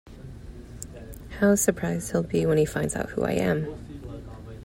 How 1.37 1.53
surprised 1.53 2.11
he’ll 2.11 2.23
be 2.23 2.47
when 2.47 2.57
he 2.57 2.65
finds 2.65 2.95
out 2.95 3.09
who 3.11 3.21
I 3.23 3.33
am! 3.33 3.67